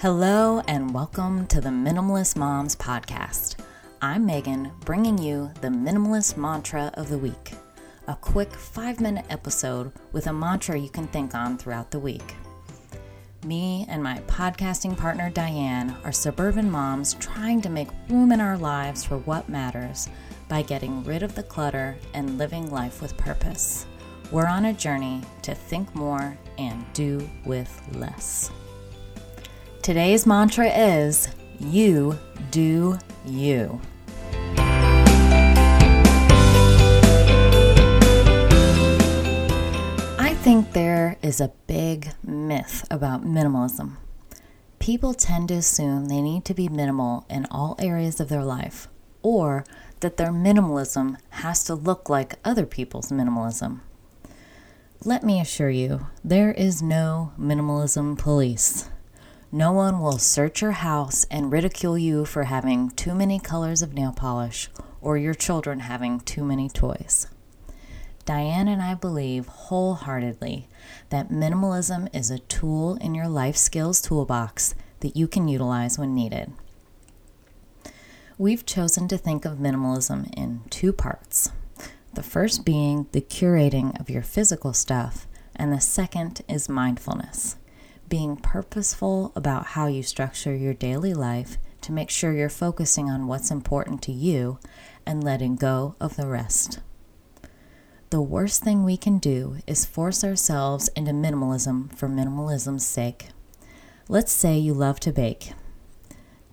[0.00, 3.56] Hello, and welcome to the Minimalist Moms Podcast.
[4.00, 7.54] I'm Megan, bringing you the Minimalist Mantra of the Week,
[8.06, 12.36] a quick five minute episode with a mantra you can think on throughout the week.
[13.44, 18.56] Me and my podcasting partner Diane are suburban moms trying to make room in our
[18.56, 20.08] lives for what matters
[20.48, 23.84] by getting rid of the clutter and living life with purpose.
[24.30, 28.52] We're on a journey to think more and do with less.
[29.88, 31.28] Today's mantra is
[31.58, 32.18] You
[32.50, 33.80] Do You.
[40.18, 43.96] I think there is a big myth about minimalism.
[44.78, 48.88] People tend to assume they need to be minimal in all areas of their life,
[49.22, 49.64] or
[50.00, 53.80] that their minimalism has to look like other people's minimalism.
[55.02, 58.90] Let me assure you, there is no minimalism police.
[59.50, 63.94] No one will search your house and ridicule you for having too many colors of
[63.94, 64.68] nail polish
[65.00, 67.26] or your children having too many toys.
[68.26, 70.68] Diane and I believe wholeheartedly
[71.08, 76.14] that minimalism is a tool in your life skills toolbox that you can utilize when
[76.14, 76.52] needed.
[78.36, 81.52] We've chosen to think of minimalism in two parts.
[82.12, 87.56] The first being the curating of your physical stuff, and the second is mindfulness
[88.08, 93.26] being purposeful about how you structure your daily life to make sure you're focusing on
[93.26, 94.58] what's important to you
[95.06, 96.80] and letting go of the rest.
[98.10, 103.28] The worst thing we can do is force ourselves into minimalism for minimalism's sake.
[104.08, 105.52] Let's say you love to bake.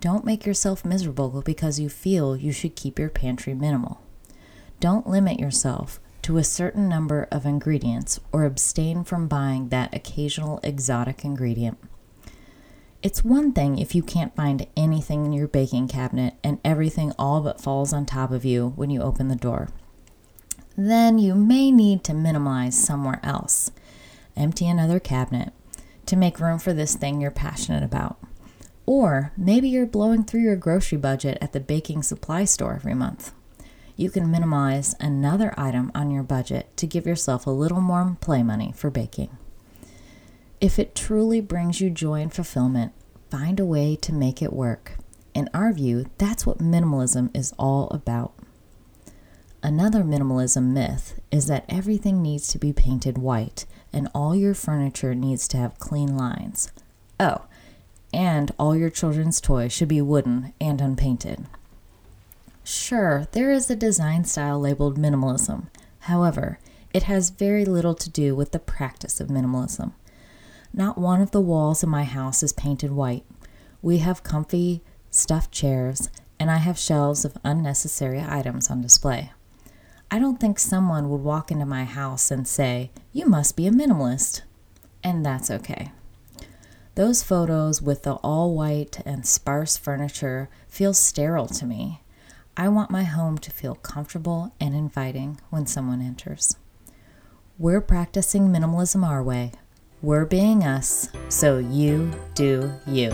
[0.00, 4.02] Don't make yourself miserable because you feel you should keep your pantry minimal.
[4.78, 10.58] Don't limit yourself to a certain number of ingredients or abstain from buying that occasional
[10.64, 11.78] exotic ingredient.
[13.00, 17.42] It's one thing if you can't find anything in your baking cabinet and everything all
[17.42, 19.68] but falls on top of you when you open the door.
[20.76, 23.70] Then you may need to minimize somewhere else.
[24.36, 25.52] Empty another cabinet
[26.06, 28.18] to make room for this thing you're passionate about.
[28.84, 33.32] Or maybe you're blowing through your grocery budget at the baking supply store every month
[33.96, 38.42] you can minimize another item on your budget to give yourself a little more play
[38.42, 39.36] money for baking.
[40.60, 42.92] If it truly brings you joy and fulfillment,
[43.30, 44.96] find a way to make it work.
[45.34, 48.32] In our view, that's what minimalism is all about.
[49.62, 55.14] Another minimalism myth is that everything needs to be painted white and all your furniture
[55.14, 56.70] needs to have clean lines.
[57.18, 57.46] Oh,
[58.12, 61.46] and all your children's toys should be wooden and unpainted.
[62.68, 65.68] Sure, there is a design style labeled minimalism.
[66.00, 66.58] However,
[66.92, 69.92] it has very little to do with the practice of minimalism.
[70.74, 73.24] Not one of the walls in my house is painted white.
[73.82, 74.82] We have comfy,
[75.12, 76.10] stuffed chairs,
[76.40, 79.30] and I have shelves of unnecessary items on display.
[80.10, 83.70] I don't think someone would walk into my house and say, You must be a
[83.70, 84.42] minimalist.
[85.04, 85.92] And that's okay.
[86.96, 92.00] Those photos with the all white and sparse furniture feel sterile to me.
[92.58, 96.56] I want my home to feel comfortable and inviting when someone enters.
[97.58, 99.52] We're practicing minimalism our way.
[100.00, 103.10] We're being us, so you do you.